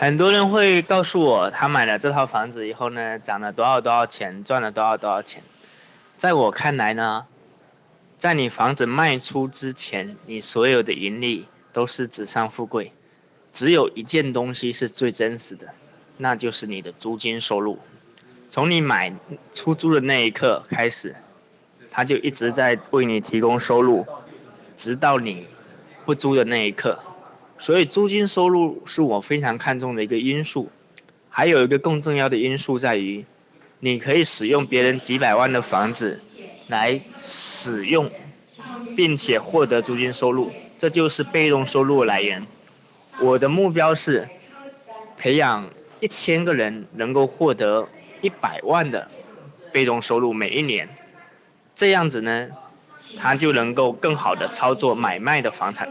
[0.00, 5.42] 很多人会告诉我，他买了这套房子以后呢，涨了多少多少钱，赚了多少多少钱。
[6.14, 7.26] 在我看来呢，
[8.16, 12.94] 在你房子卖出之前，你所有的盈利都是纸上富贵。
[13.52, 15.68] 只有一件东西是最真实的，
[16.16, 17.78] 那就是你的租金收入。
[18.48, 19.12] 从你买
[19.52, 21.14] 出租的那一刻开始，
[21.90, 24.06] 他就一直在为你提供收入，
[24.72, 25.46] 直到你
[26.06, 26.98] 不租的那一刻。
[27.60, 30.70] 所以租金收入是我非常看重的一个因素，
[31.28, 33.22] 还有一个更重要的因素在于，
[33.80, 36.22] 你可以使用别人几百万的房子
[36.68, 38.10] 来使用，
[38.96, 42.46] 并且获得租金收入，这就是被动收入来源。
[43.20, 44.26] 我的目标是
[45.18, 45.68] 培养
[46.00, 47.86] 一千个人能够获得
[48.22, 49.06] 一百万的
[49.70, 50.88] 被动收入每一年，
[51.74, 52.48] 这样子呢，
[53.18, 55.86] 他就能够更好的操作买卖的房产。